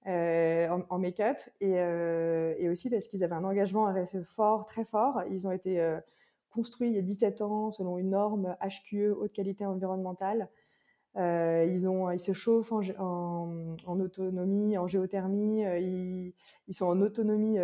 [0.07, 5.21] euh, en, make-up et, aussi parce qu'ils avaient un engagement RSE fort, très fort.
[5.31, 5.97] Ils ont été
[6.49, 10.49] construits il y a 17 ans selon une norme HQE, haute qualité environnementale.
[11.15, 11.79] ils,
[12.19, 15.63] se chauffent en, autonomie, en géothermie.
[16.67, 17.57] ils, sont en autonomie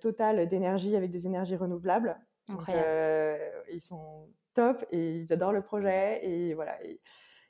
[0.00, 2.18] totale d'énergie avec des énergies renouvelables.
[2.48, 3.40] Incroyable.
[3.72, 6.20] ils sont top et ils adorent le projet.
[6.24, 6.78] Et voilà.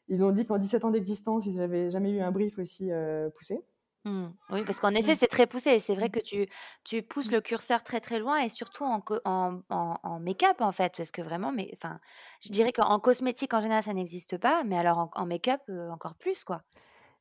[0.09, 2.90] ils ont dit qu'en 17 ans d'existence, ils n'avaient jamais eu un brief aussi
[3.37, 3.64] poussé.
[4.04, 4.26] Mmh.
[4.50, 5.78] Oui, parce qu'en effet, c'est très poussé.
[5.78, 6.46] C'est vrai que tu,
[6.85, 10.92] tu pousses le curseur très très loin et surtout en, en, en, make-up en fait.
[10.96, 11.98] Parce que vraiment, mais, enfin,
[12.40, 14.62] je dirais qu'en cosmétique en général, ça n'existe pas.
[14.64, 16.62] Mais alors en, make-up, encore plus quoi.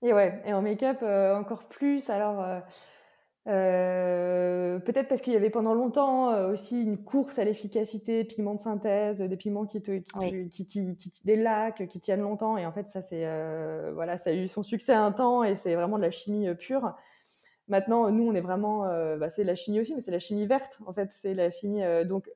[0.01, 1.01] Et ouais, et en make-up,
[1.39, 2.09] encore plus.
[2.09, 2.41] Alors.
[2.41, 2.59] Euh,
[3.45, 8.61] peut-être parce qu'il y avait pendant longtemps euh, aussi une course à l'efficacité, pigments de
[8.61, 12.57] synthèse, des pigments qui, te, qui, qui, qui, des lacs qui tiennent longtemps.
[12.57, 15.55] Et en fait, ça c'est euh, voilà, ça a eu son succès un temps et
[15.55, 16.93] c'est vraiment de la chimie pure.
[17.69, 18.81] Maintenant, nous, on est vraiment,
[19.17, 20.79] bah, c'est la chimie aussi, mais c'est la chimie verte.
[20.85, 21.81] En fait, c'est la chimie.
[22.05, 22.29] donc,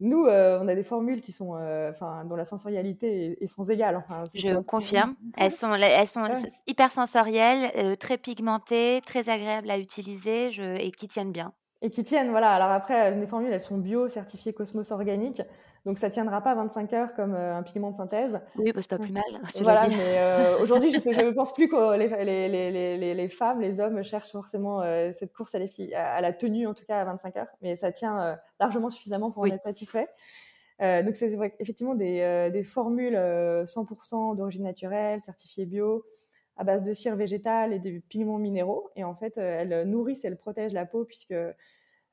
[0.00, 3.68] nous, euh, on a des formules qui sont, euh, enfin, dont la sensorialité est, sans
[3.68, 3.96] égale.
[3.96, 5.14] Enfin, je confirme.
[5.36, 6.24] Elles sont, elles sont
[6.68, 10.62] hyper sensorielles, euh, très pigmentées, très agréables à utiliser je...
[10.62, 11.52] et qui tiennent bien.
[11.82, 12.52] Et qui tiennent, voilà.
[12.52, 15.42] Alors après, les formules, elles sont bio, certifiées Cosmos organiques.
[15.86, 18.40] Donc ça tiendra pas 25 heures comme euh, un pigment de synthèse.
[18.56, 19.22] Oui, bah, c'est pas plus mal.
[19.60, 22.08] Voilà, mais euh, aujourd'hui, je ne pense plus que les,
[22.48, 25.58] les, les, les, femmes, les hommes cherchent forcément euh, cette course à,
[25.94, 27.48] à, la tenue, en tout cas à 25 heures.
[27.62, 30.08] Mais ça tient largement suffisamment pour en être satisfait.
[30.80, 36.04] donc c'est effectivement des, des formules 100% d'origine naturelle, certifiées bio,
[36.56, 38.90] à base de cire végétale et de pigments minéraux.
[38.96, 41.34] Et en fait, elles nourrissent et elles protègent la peau puisque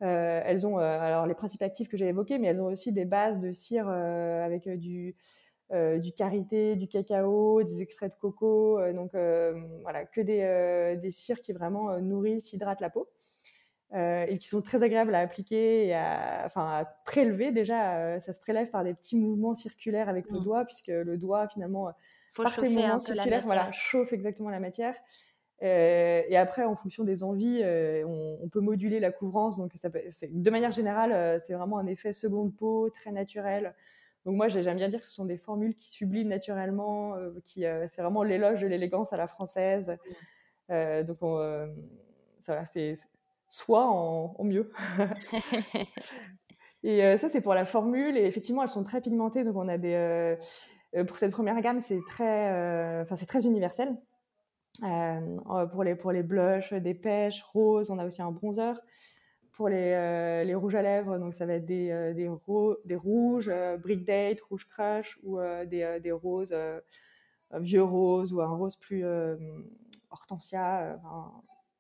[0.02, 2.92] euh, elles ont euh, alors les principes actifs que j'ai évoqués, mais elles ont aussi
[2.92, 5.16] des bases de cire euh, avec du
[6.00, 9.14] du karité, du cacao, des extraits de coco, donc
[9.82, 13.10] voilà que des, des cires qui vraiment nourrissent, hydratent la peau.
[13.92, 17.52] et qui sont très agréables à appliquer et à, enfin, à prélever.
[17.52, 20.44] Déjà, ça se prélève par des petits mouvements circulaires avec le mmh.
[20.44, 21.92] doigt, puisque le doigt, finalement,
[22.32, 24.96] Faut par ces mouvements circulaires, voilà, chauffe exactement la matière.
[25.64, 29.58] Euh, et après, en fonction des envies, euh, on, peut moduler la couvrance.
[29.58, 33.74] Donc, ça de manière générale, euh, c'est vraiment un effet seconde peau très naturel.
[34.26, 37.16] Donc, moi, j'aime bien dire que ce sont des formules qui subliment naturellement,
[37.46, 39.98] qui c'est vraiment l'éloge de l'élégance à la française.
[40.70, 41.20] donc,
[42.42, 42.94] ça, c'est
[43.50, 44.72] soit en, mieux.
[46.84, 48.18] et ça, c'est pour la formule.
[48.18, 49.44] Et effectivement, elles sont très pigmentées.
[49.44, 50.38] Donc, on a des
[51.08, 53.96] pour cette première gamme, c'est très, enfin, c'est très universel.
[54.84, 58.74] Euh, pour, les, pour les blushs, des pêches, roses, on a aussi un bronzer.
[59.54, 62.30] Pour les, euh, les rouges à lèvres, donc ça va être des, euh, des,
[62.84, 66.56] des rouges, brick date, rouge crush, ou des, des, roses,
[67.54, 69.06] vieux roses, ou un rose plus
[70.12, 71.00] hortensia,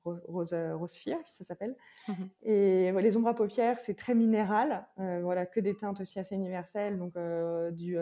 [0.06, 1.76] rose, rose fire, ça s'appelle.
[2.08, 4.88] Mmh Et les ombres à paupières, c'est très minéral.
[4.96, 7.14] voilà, que des teintes aussi assez universelles, donc
[7.74, 7.98] du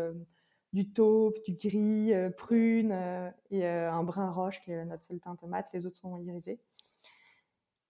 [0.74, 5.04] du taupe, du gris, euh, prune euh, et euh, un brun roche qui est notre
[5.04, 5.68] seule teinte mate.
[5.74, 6.60] Les autres sont irisés.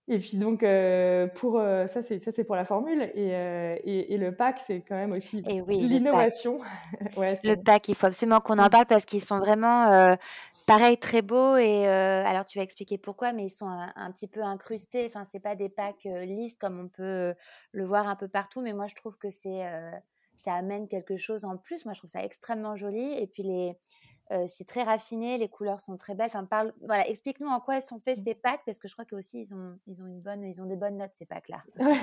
[0.10, 0.66] Et puis donc
[1.36, 5.14] pour ça c'est ça c'est pour la formule et, et, le pack c'est quand même
[5.14, 6.60] aussi l'innovation.
[7.16, 10.18] le, pack, il faut absolument qu'on en parle parce qu'ils sont vraiment
[10.68, 14.44] pareil très beaux et alors tu vas expliquer pourquoi mais ils sont un, petit peu
[14.44, 15.06] incrustés.
[15.08, 17.34] Enfin c'est pas des packs lisses comme on peut
[17.72, 19.64] le voir un peu partout mais moi je trouve que c'est
[20.36, 21.86] ça amène quelque chose en plus.
[21.86, 23.14] Moi, je trouve ça extrêmement joli.
[23.14, 23.78] Et puis, les,
[24.48, 26.28] c'est très raffiné, les couleurs sont très belles.
[26.28, 29.42] Enfin, parle, voilà, explique-nous en quoi sont faits ces packs, parce que je crois qu'aussi
[29.42, 31.64] ils ont, ils ont une bonne, ils ont des bonnes notes ces packs-là.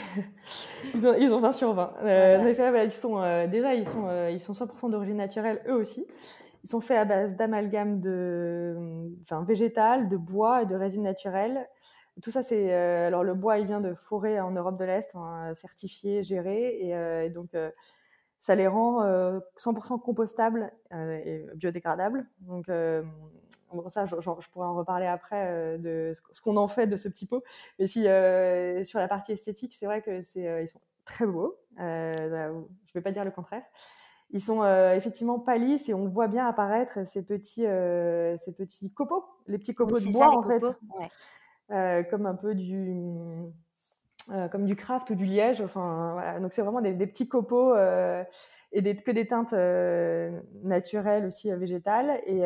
[0.94, 1.94] ils, ont, ils ont 20 sur 20.
[2.40, 6.06] En effet, ils sont déjà ils sont, ils sont 100% d'origine naturelle eux aussi.
[6.62, 8.76] Ils sont faits à base d'amalgame de,
[9.22, 11.68] enfin, végétal, de bois et de résine naturelle.
[12.22, 15.54] Tout ça, c'est alors le bois, il vient de forêts en Europe de l'Est, hein,
[15.54, 16.90] certifié, géré, et,
[17.26, 17.56] et donc
[18.40, 19.04] ça les rend
[19.56, 22.26] 100% compostables et biodégradables.
[22.40, 22.66] Donc,
[23.88, 27.44] ça, je, pourrais en reparler après de ce qu'on en fait de ce petit pot.
[27.78, 31.58] Mais si sur la partie esthétique, c'est vrai que c'est, ils sont très beaux.
[31.78, 33.62] je ne vais pas dire le contraire.
[34.30, 39.24] Ils sont effectivement pas lisses et on voit bien apparaître ces petits, ces petits copeaux,
[39.48, 43.52] les petits copeaux de bois en fait, comme un peu du
[44.28, 45.60] euh, comme du craft ou du liège.
[45.60, 46.38] Enfin, voilà.
[46.40, 48.22] Donc c'est vraiment des, petits copeaux euh,
[48.72, 50.30] et des, que des teintes euh,
[50.62, 52.20] naturelles aussi végétales.
[52.26, 52.42] Et,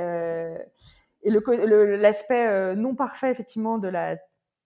[1.23, 4.17] et l'aspect non parfait effectivement de la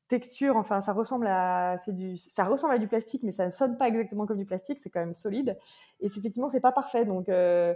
[0.08, 3.76] texture, enfin ça ressemble à du ça ressemble à du plastique, mais ça ne sonne
[3.76, 4.78] pas exactement comme du plastique.
[4.78, 5.56] C'est quand même solide.
[6.00, 7.04] Et effectivement c'est pas parfait.
[7.04, 7.74] Donc euh,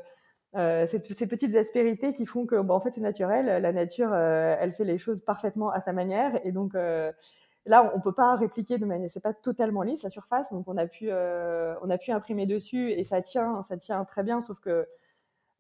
[0.55, 3.63] ces, petites aspérités qui font que bon, en fait c'est naturel.
[3.63, 6.75] La nature, elle fait les choses parfaitement à sa manière, et donc
[7.67, 10.77] Là, on peut pas répliquer de manière, c'est pas totalement lisse la surface, donc on
[10.77, 14.41] a pu, euh, on a pu imprimer dessus et ça tient, ça tient très bien,
[14.41, 14.89] sauf que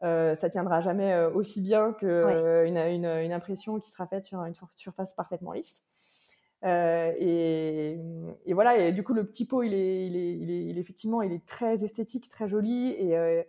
[0.03, 4.55] euh, ça tiendra jamais euh, aussi bien qu'une une, impression qui sera faite sur une
[4.75, 5.85] surface parfaitement lisse.
[6.65, 7.99] Et,
[8.49, 11.33] voilà, et du coup le petit pot, il est, il est, il est, effectivement, il
[11.33, 13.47] est très esthétique, très joli et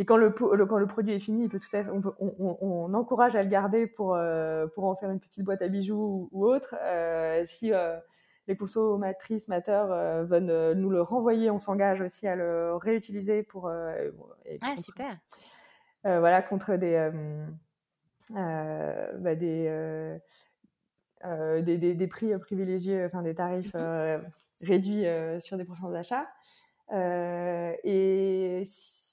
[0.00, 3.36] et quand le, quand le produit est fini, il peut tout à fait, on, encourage
[3.36, 6.74] à le garder pour, euh, pour en faire une petite boîte à bijoux ou, autre.
[6.80, 7.98] Euh, si euh,
[8.48, 9.88] les consommatrices, mateurs
[10.24, 13.68] veulent nous le renvoyer, on s'engage aussi à le réutiliser pour.
[13.68, 15.18] ah, super!
[16.02, 17.10] voilà, contre des.
[18.32, 20.18] Bah, des,
[21.62, 24.22] des, des, prix privilégiés, enfin des tarifs mmh
[24.62, 25.04] réduits
[25.40, 26.26] sur des prochains achats.
[26.92, 28.62] Et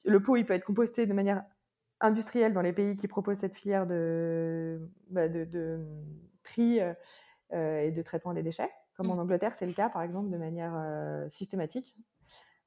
[0.06, 1.44] le pot, il peut être composté de manière
[2.02, 5.80] industrielle dans les pays qui proposent cette filière de, bah, de,
[6.44, 6.80] tri
[7.54, 9.20] euh, et de traitement des déchets, comme en mmh.
[9.20, 11.96] Angleterre, c'est le cas, par exemple, de manière euh, systématique.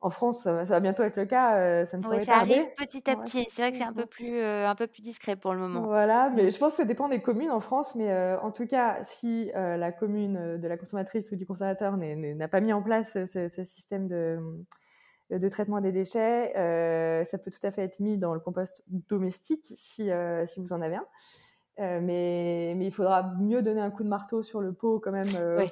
[0.03, 1.59] En France, ça va bientôt être le cas.
[1.59, 3.47] Euh, ça ne oui, ça arrive petit à petit.
[3.51, 5.83] C'est vrai que c'est un peu plus, un peu plus discret pour le moment.
[5.83, 6.53] Voilà, mais mmh.
[6.53, 7.95] je pense que ça dépend des communes en France.
[7.97, 12.63] Mais en tout cas, si la commune de la consommatrice ou du consommateur n'a pas
[12.63, 14.39] mis en place ce système de
[15.39, 16.57] de traitement des déchets.
[16.57, 20.61] Euh, ça peut tout à fait être mis dans le compost domestique si, euh, si
[20.61, 21.07] vous en avez un.
[21.79, 25.13] Euh, mais, mais, il faudra mieux donner un coup de marteau sur le pot quand
[25.13, 25.29] même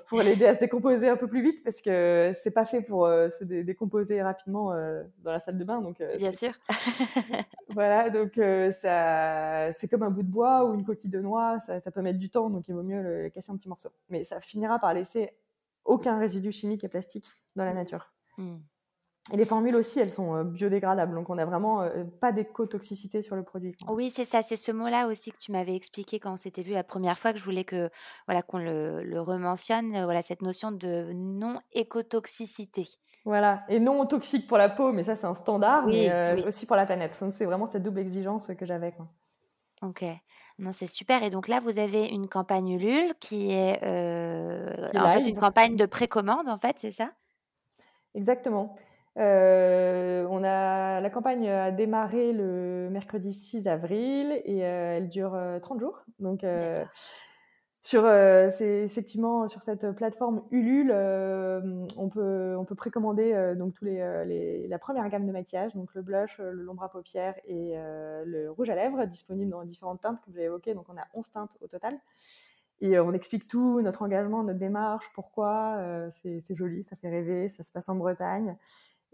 [0.07, 3.07] pour l'aider à se décomposer un peu plus vite parce que c'est pas fait pour
[3.07, 4.73] se décomposer rapidement
[5.23, 5.83] dans la salle de bain.
[5.83, 6.53] Donc, Bien sûr.
[7.75, 8.41] voilà, donc
[8.81, 12.01] ça, c'est comme un bout de bois ou une coquille de noix, ça, ça, peut
[12.01, 13.93] mettre du temps, donc il vaut mieux le casser en petits morceaux.
[14.09, 15.35] Mais ça finira par laisser
[15.85, 18.13] aucun résidu chimique et plastique dans la nature.
[18.39, 18.57] Mmh.
[19.33, 21.87] Et les formules aussi, elles sont biodégradables, donc on n'a vraiment
[22.21, 23.77] pas d'éco-toxicité sur le produit.
[23.89, 26.73] Oui, c'est ça, c'est ce mot-là aussi que tu m'avais expliqué quand on s'était vu
[26.73, 27.91] la première fois que je voulais que
[28.27, 32.89] voilà qu'on le, le rementionne, voilà cette notion de non écotoxicité.
[33.25, 36.77] Voilà, et non toxique pour la peau, mais ça c'est un standard, mais aussi pour
[36.77, 37.13] la planète.
[37.31, 38.95] c'est vraiment cette double exigence que j'avais.
[39.83, 40.05] Ok,
[40.59, 41.23] non c'est super.
[41.23, 43.77] Et donc là vous avez une campagne Ulule qui est
[44.97, 47.11] en fait une campagne de précommande en fait, c'est ça?
[48.15, 48.75] Exactement.
[49.19, 55.37] Euh, on a, la campagne a démarré le mercredi 6 avril et euh, elle dure
[55.61, 56.05] 30 euh, jours.
[56.21, 56.45] Donc,
[57.83, 64.67] sur, c'est effectivement sur cette plateforme Ulule, on peut, on peut précommander donc tous les,
[64.69, 68.75] la première gamme de maquillage, donc le blush, l'ombre à paupières et le rouge à
[68.75, 70.75] lèvres, disponible dans différentes teintes comme je l'ai évoqué.
[70.75, 71.95] Donc, on a 11 teintes au total.
[72.81, 75.79] Et on explique tout, notre engagement, notre démarche, pourquoi.
[76.23, 78.59] c'est joli, ça fait rêver, ça se passe en Bretagne.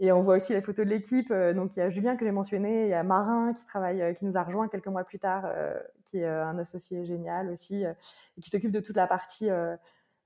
[0.00, 1.30] Et on voit aussi les photos de l'équipe.
[1.30, 4.02] Euh, donc il y a Julien que j'ai mentionné, il y a Marin qui travaille,
[4.02, 7.50] euh, qui nous a rejoint quelques mois plus tard, euh, qui est un associé génial
[7.50, 9.48] aussi, et qui s'occupe de toute la partie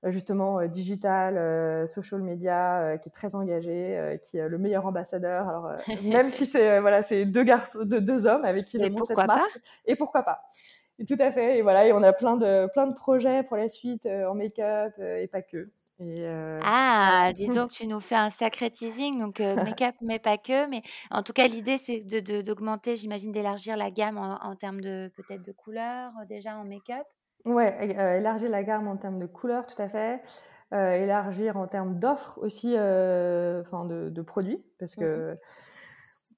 [0.03, 5.49] justement digital, social media, qui est très engagé, qui est le meilleur ambassadeur.
[5.49, 5.71] Alors
[6.03, 9.17] même si c'est voilà, c'est deux garçons, deux, deux hommes avec qui il monte cette
[9.17, 9.59] marque.
[9.85, 10.41] Et pourquoi pas?
[10.99, 11.57] Et Tout à fait.
[11.57, 14.93] Et voilà, et on a plein de plein de projets pour la suite en make-up
[14.99, 15.71] et pas que.
[16.01, 16.98] Euh, ah,
[17.33, 20.69] dis donc, tu nous fais un sacré teasing, donc euh, make-up, mais pas que.
[20.69, 22.01] Mais en tout cas, l'idée, c'est
[22.43, 27.05] d'augmenter, j'imagine, d'élargir la gamme en, termes de peut-être de couleurs euh, déjà en make-up?
[27.45, 30.21] Ouais, élargir la gamme en termes de couleurs, tout à fait.
[30.71, 35.37] élargir en termes d'offres aussi, enfin de, produits, parce mmh que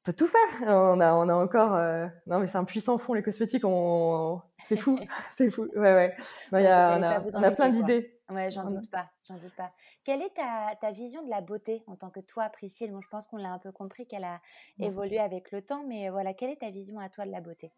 [0.03, 0.67] peut tout faire.
[0.67, 1.75] On a, on a encore.
[1.75, 3.63] Euh, non, mais c'est un puissant fond, les cosmétiques.
[3.65, 4.41] On...
[4.65, 4.97] C'est fou.
[5.35, 5.67] c'est fou.
[5.75, 6.15] Ouais, ouais.
[6.51, 8.17] Non, y a, on, a, on a plein d'idées.
[8.29, 9.09] Ouais, j'en doute pas.
[9.27, 9.71] J'en doute pas.
[10.03, 12.91] Quelle est ta, ta, vision de la beauté en tant que toi, Priscille?
[12.91, 14.39] Bon, je pense qu'on l'a un peu compris qu'elle a
[14.79, 17.71] évolué avec le temps, mais voilà, quelle est ta vision à toi de la beauté?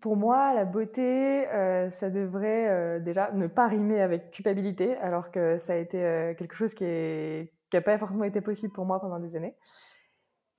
[0.00, 5.30] Pour moi, la beauté, euh, ça devrait euh, déjà ne pas rimer avec culpabilité, alors
[5.30, 5.98] que ça a été
[6.38, 6.84] quelque chose qui
[7.74, 9.54] n'a pas forcément été possible pour moi pendant des années.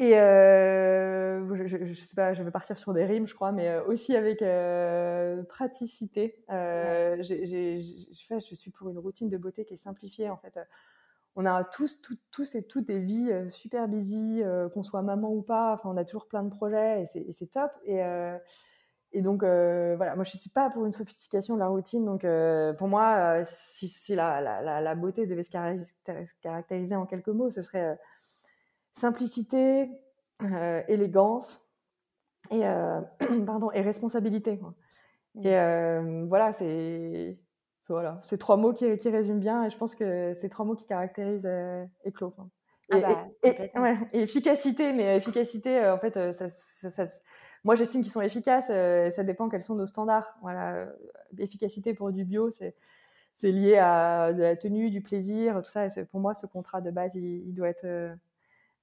[0.01, 3.69] Et euh, je, je, sais pas, je vais partir sur des rimes, je crois, mais
[3.69, 6.43] euh, aussi avec euh, praticité.
[6.49, 10.27] Euh, je suis pour une routine de beauté qui est simplifiée.
[10.31, 10.59] En fait,
[11.35, 14.41] on a tous, tous et toutes des vies super busy,
[14.73, 15.73] qu'on soit maman ou pas.
[15.73, 17.71] Enfin, on a toujours plein de projets et c'est top.
[17.85, 18.01] Et,
[19.13, 22.05] et donc, voilà, moi, je suis pas pour une sophistication de la routine.
[22.05, 22.25] Donc,
[22.77, 25.51] pour moi, si, si la, la, la, beauté devait se
[26.41, 27.99] caractériser en quelques mots, ce serait
[29.01, 29.89] simplicité,
[30.43, 31.67] euh, élégance
[32.49, 33.01] et, euh,
[33.45, 34.59] pardon, et responsabilité.
[35.43, 37.37] Et euh, voilà, c'est
[37.89, 40.75] voilà, ces trois mots qui, qui, résument bien et je pense que c'est trois mots
[40.75, 41.49] qui caractérisent
[42.05, 42.33] Eclos.
[42.89, 43.69] Ah bah, et,
[44.13, 47.05] et, efficacité, mais efficacité, en fait, ça, ça,
[47.65, 50.37] moi j'estime qu'ils sont efficaces, ça dépend quels sont nos standards.
[50.41, 50.87] Voilà,
[51.37, 52.75] efficacité pour du bio, c'est
[53.35, 55.87] c'est lié à de la tenue, du plaisir, tout ça.
[56.11, 58.13] pour moi, ce contrat de base, il doit être euh,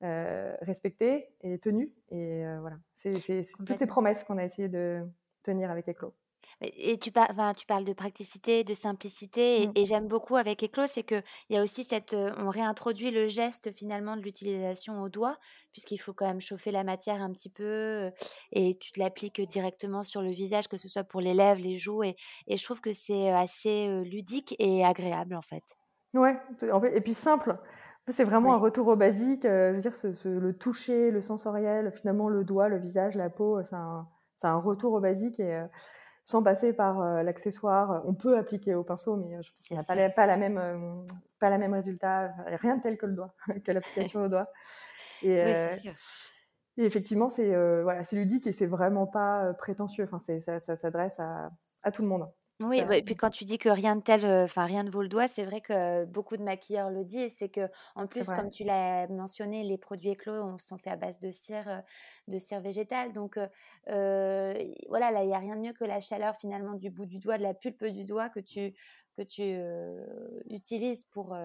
[0.00, 1.92] respecté et tenu.
[2.10, 5.02] Et euh, voilà, c'est toutes ces promesses qu'on a essayé de
[5.42, 6.14] tenir avec Eclos.
[6.60, 9.84] Et tu, par, enfin, tu parles de praticité, de simplicité, et, mmh.
[9.84, 13.70] j'aime beaucoup avec Eclos, c'est qu'il y a aussi cette, euh, on réintroduit le geste
[13.72, 15.36] finalement de l'utilisation au doigt,
[15.72, 18.10] puisqu'il faut quand même chauffer la matière un petit peu,
[18.52, 21.76] et tu te l'appliques directement sur le visage, que ce soit pour les lèvres, les
[21.76, 25.76] joues, et, et je trouve que c'est assez ludique et agréable en fait.
[26.14, 26.40] Ouais,
[26.94, 27.58] et puis simple.
[28.10, 29.44] C'est vraiment un retour au basique.
[29.44, 33.28] Euh, je veux dire, ce, le toucher, le sensoriel, finalement le doigt, le visage, la
[33.28, 34.06] peau, c'est un,
[34.42, 35.66] un, retour au basique et euh,
[36.24, 38.02] sans passer par euh, l'accessoire.
[38.06, 40.36] On peut appliquer au pinceau, mais je pense qu'il n'y a pas, la, pas, la
[40.36, 41.04] même,
[41.38, 42.32] pas la même résultat.
[42.46, 44.48] Rien de tel que le doigt, que l'application au doigt.
[45.22, 45.92] Et, oui, sûr.
[46.76, 50.08] et effectivement, c'est voilà, c'est ludique et c'est vraiment pas prétentieux.
[50.10, 51.50] Enfin, ça, ça s'adresse à,
[51.82, 52.28] à tout le monde.
[52.60, 55.08] Oui, et puis quand tu dis que rien de tel, enfin rien ne vaut le
[55.08, 57.32] doigt, c'est vrai que beaucoup de maquilleurs le disent.
[57.38, 61.20] C'est que en plus, comme tu l'as mentionné, les produits éclos sont faits à base
[61.20, 61.84] de cire,
[62.26, 63.12] de cire végétale.
[63.12, 63.38] Donc
[63.86, 67.18] voilà, là, il n'y a rien de mieux que la chaleur finalement du bout du
[67.20, 68.74] doigt, de la pulpe du doigt que tu
[69.16, 69.56] que tu
[70.52, 71.36] utilises pour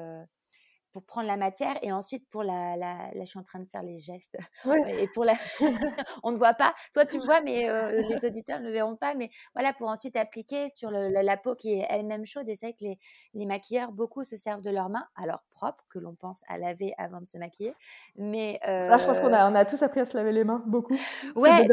[0.93, 3.65] pour prendre la matière et ensuite pour la, la, là je suis en train de
[3.65, 4.37] faire les gestes
[4.87, 5.33] et pour la
[6.23, 6.73] on ne voit pas.
[6.93, 9.89] Toi tu me vois mais euh, les auditeurs ne le verront pas mais voilà pour
[9.89, 12.99] ensuite appliquer sur le, la, peau qui est elle-même chaude et c'est vrai que les,
[13.33, 16.93] les, maquilleurs beaucoup se servent de leurs mains alors propres que l'on pense à laver
[16.97, 17.73] avant de se maquiller
[18.15, 18.97] mais euh...
[18.97, 20.97] je pense qu'on a, on a tous appris à se laver les mains beaucoup
[21.35, 21.67] ouais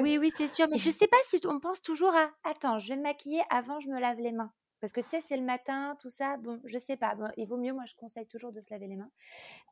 [0.00, 2.88] oui oui c'est sûr mais je sais pas si on pense toujours à attends je
[2.88, 5.44] vais me maquiller avant je me lave les mains parce que tu sais, c'est le
[5.44, 6.36] matin, tout ça.
[6.38, 7.14] Bon, je sais pas.
[7.36, 9.10] il vaut mieux, moi, je conseille toujours de se laver les mains.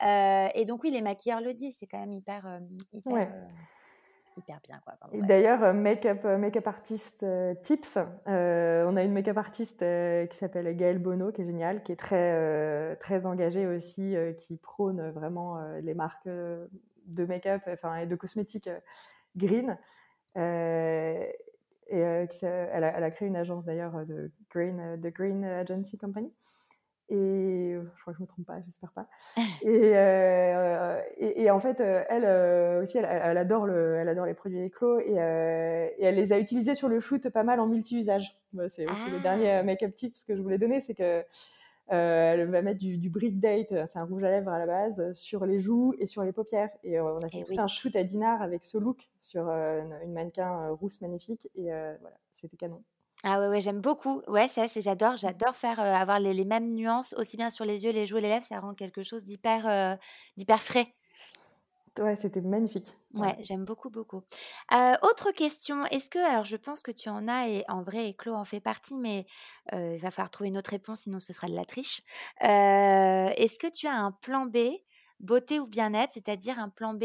[0.03, 1.77] Euh, et donc, oui, les maquilleurs le disent.
[1.79, 2.59] C'est quand même hyper, euh,
[2.93, 3.49] hyper, euh,
[4.37, 4.81] hyper, bien.
[4.85, 4.95] Quoi.
[5.15, 7.25] D'ailleurs, make-up make artist
[7.63, 7.99] tips.
[8.27, 12.97] on a une make-up artiste qui s'appelle Gaëlle Bono, qui est géniale, qui est très,
[12.97, 18.71] très engagée aussi, qui prône vraiment les marques de make-up enfin, et de cosmétiques
[19.37, 19.79] green.
[21.89, 22.27] Et euh,
[22.73, 26.33] elle, a, créé une agence d'ailleurs euh, de Green, euh, de Green Agency Company.
[27.11, 29.09] Et je crois que je ne me trompe pas, j'espère pas.
[29.63, 35.15] Et, et, en fait, elle aussi, elle, adore le, elle adore les produits éclos et,
[35.15, 38.39] et, elle les a utilisés sur le shoot pas mal en multi-usage.
[38.69, 39.63] c'est aussi le dernier ah.
[39.63, 41.25] make-up tip que je voulais donner, c'est que
[41.91, 44.59] euh, elle va mettre du, du Brick Date, euh, c'est un rouge à lèvres à
[44.59, 46.71] la base, euh, sur les joues et sur les paupières.
[46.85, 50.69] Et on a fait tout un shoot à Dinard avec ce look sur une, mannequin
[50.71, 51.49] rousse magnifique.
[51.55, 51.65] Et
[52.01, 52.83] voilà, c'était canon.
[53.25, 54.23] Ah ouais, ouais j'aime beaucoup.
[54.29, 57.91] Ouais, c'est j'adore, j'adore faire avoir les, les, mêmes nuances aussi bien sur les yeux,
[57.91, 58.47] les joues et les lèvres.
[58.47, 59.99] Ça rend quelque chose d'hyper,
[60.37, 60.95] d'hyper frais.
[61.99, 62.97] Ouais, c'était magnifique.
[63.15, 64.23] Ouais, j'aime beaucoup, beaucoup.
[64.75, 68.15] Euh, autre question, est-ce que, alors je pense que tu en as, et en vrai,
[68.17, 69.27] Claude en fait partie, mais
[69.73, 72.03] euh, il va falloir trouver une autre réponse, sinon ce sera de la triche.
[72.43, 74.59] Euh, est-ce que tu as un plan B,
[75.21, 77.05] beauté ou bien-être, c'est-à-dire un plan B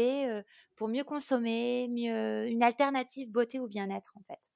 [0.76, 4.52] pour mieux consommer, mieux, une alternative beauté ou bien-être en fait?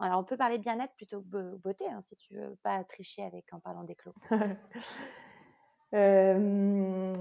[0.00, 3.24] Alors on peut parler de bien-être plutôt que beauté, hein, si tu veux pas tricher
[3.24, 4.14] avec en parlant des clos.
[5.94, 7.12] Euh,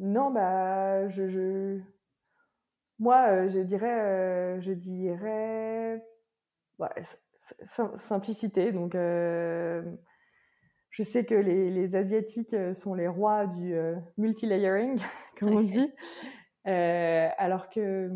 [0.00, 1.78] non, bah, je,
[2.98, 6.02] moi, euh, je dirais, euh, je dirais,
[7.96, 8.72] simplicité.
[8.72, 9.82] Donc, je
[11.02, 13.74] sais que les, les, Asiatiques sont les rois du
[14.18, 15.00] multi-layering,
[15.38, 15.92] comme on dit.
[16.64, 18.10] alors que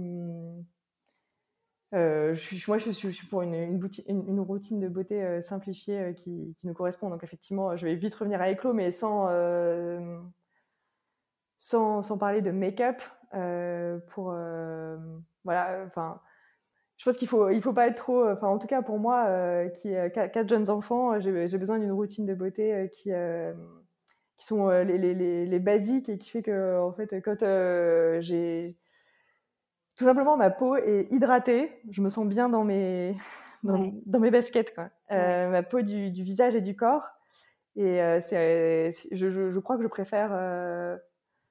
[1.95, 7.09] je moi, je suis, pour une, routine de beauté simplifiée qui, qui, nous correspond.
[7.09, 9.29] Donc, effectivement, je vais vite revenir à Éclos, mais sans,
[11.59, 13.01] sans, sans, parler de make-up.
[14.11, 14.35] pour,
[15.45, 15.87] voilà,
[16.97, 18.25] je pense qu'il faut, il faut pas être trop.
[18.43, 22.91] En tout cas, pour moi, qui quatre jeunes enfants, j'ai besoin d'une routine de beauté
[22.95, 23.11] qui,
[24.39, 27.41] qui sont les, les, les, basiques et qui fait que, en fait, quand
[28.21, 28.77] j'ai
[29.97, 33.17] tout simplement ma peau est hydratée, je me sens bien dans mes
[33.63, 34.91] dans, mes baskets quoi.
[35.11, 37.05] Euh, ma peau du, du, visage et du corps.
[37.77, 40.97] Et euh, c'est je, je, je, crois que je préfère euh,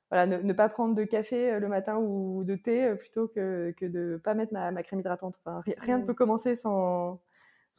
[0.10, 3.86] voilà ne, ne, pas prendre de café le matin ou de thé plutôt que que
[3.86, 5.36] de pas mettre ma, ma crème hydratante.
[5.44, 7.20] Enfin, rien ne peut commencer sans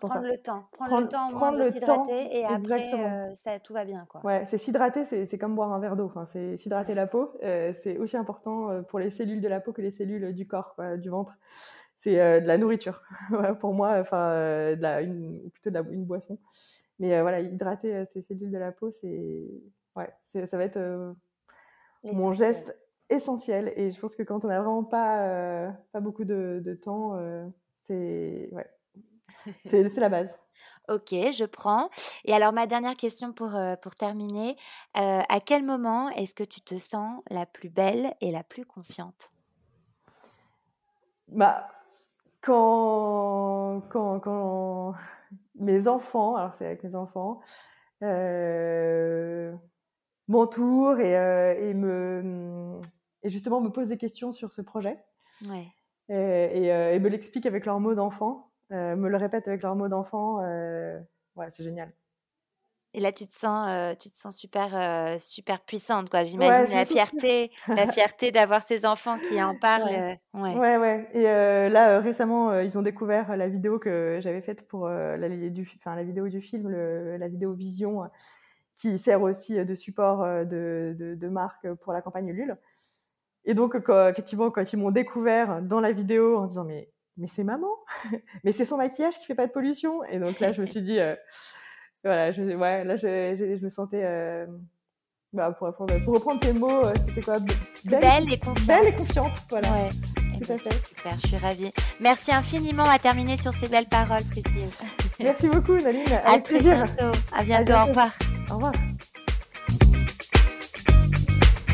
[0.00, 3.84] prendre le temps, prendre, le temps, prendre de s'hydrater et après euh, ça, tout va
[3.84, 4.24] bien quoi.
[4.24, 6.06] Ouais, c'est s'hydrater, c'est comme boire un verre d'eau.
[6.06, 9.60] Enfin, c'est s'hydrater la peau, euh, c'est aussi important euh, pour les cellules de la
[9.60, 11.38] peau que les cellules du corps, quoi, du ventre.
[11.96, 13.02] C'est de la nourriture
[13.60, 16.38] pour moi, enfin, une, plutôt de la, une boisson.
[16.98, 19.48] Mais voilà, hydrater ces cellules de la peau, c'est
[19.96, 21.14] ouais, ça va être
[22.02, 22.76] mon geste
[23.08, 23.72] essentiel.
[23.76, 27.18] Et je pense que quand on n'a vraiment pas pas beaucoup de, de temps,
[27.86, 28.66] c'est ouais,
[29.64, 30.38] c'est la base.
[30.88, 31.88] Ok, je prends.
[32.24, 34.56] Et alors, ma dernière question pour, euh, pour terminer.
[34.98, 38.66] Euh, à quel moment est-ce que tu te sens la plus belle et la plus
[38.66, 39.30] confiante?
[41.28, 41.68] Bah,
[42.42, 44.94] quand, quand, quand
[45.54, 47.40] mes enfants, alors c'est avec mes enfants,
[48.02, 49.54] euh,
[50.28, 51.12] m'entourent et,
[51.62, 52.78] et, me,
[53.22, 54.98] et justement me posent des questions sur ce projet.
[55.48, 55.66] Ouais.
[56.10, 58.50] Et, et, me l'expliquent avec leurs mots d'enfant.
[58.74, 60.40] Euh, me le répètent avec leurs mots d'enfant.
[60.42, 60.98] Euh,
[61.36, 61.92] ouais, c'est génial.
[62.96, 66.22] Et là, tu te sens, euh, tu te sens super, super puissante, quoi.
[66.22, 70.16] J'imagine la fierté, la fierté d'avoir ces enfants qui en parlent.
[70.32, 70.76] Ouais, ouais.
[70.76, 71.08] ouais.
[71.12, 76.02] Et là, récemment, ils ont découvert la vidéo que j'avais faite pour la, du, la
[76.04, 78.08] vidéo du film, la vidéo Vision,
[78.76, 82.56] qui sert aussi de support de, de, de, marque pour la campagne Ulule.
[83.44, 83.74] Et donc,
[84.08, 87.68] effectivement, quand ils m'ont découvert dans la vidéo en disant mais mais c'est maman,
[88.44, 90.04] mais c'est son maquillage qui fait pas de pollution.
[90.04, 91.14] Et donc là, je me suis dit, euh,
[92.02, 94.46] voilà, je, ouais, là, je, je, me sentais, euh,
[95.32, 97.36] bah, pour, pour, reprendre tes mots, euh, c'était quoi?
[97.84, 98.66] Belle, et confiante.
[98.66, 99.68] Belle et confiante, voilà.
[99.72, 99.88] Ouais.
[100.42, 100.72] Tout à fait.
[100.72, 101.72] Super, je suis ravie.
[102.00, 104.68] Merci infiniment à terminer sur ces belles paroles, Priscille.
[105.20, 106.02] Merci beaucoup, Naline.
[106.24, 106.84] Avec à plaisir.
[106.84, 107.18] Bientôt.
[107.32, 107.72] À bientôt.
[107.72, 108.10] Au revoir.
[108.50, 108.72] Au revoir.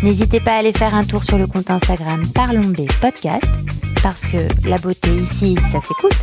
[0.03, 4.23] N'hésitez pas à aller faire un tour sur le compte Instagram Parlons B Podcast parce
[4.23, 6.17] que la beauté ici, ça s'écoute,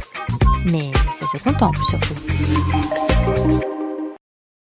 [0.71, 3.76] mais ça se contemple surtout.